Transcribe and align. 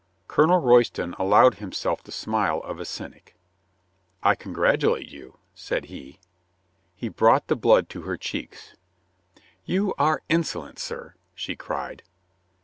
Colonel 0.27 0.57
Royston 0.57 1.13
allowed 1.19 1.59
himself 1.59 2.01
the 2.01 2.11
smile 2.11 2.57
of 2.63 2.79
a 2.79 2.85
cynic. 2.85 3.35
"I 4.23 4.33
congratulate 4.33 5.09
you," 5.09 5.37
said 5.53 5.85
he. 5.93 6.19
He 6.95 7.07
brought 7.07 7.45
the 7.45 7.55
blood 7.55 7.87
to 7.89 8.01
her 8.01 8.17
cheeks. 8.17 8.73
"You 9.63 9.93
are 9.99 10.23
insolent, 10.27 10.79
sir," 10.79 11.13
she 11.35 11.55
cried. 11.55 12.01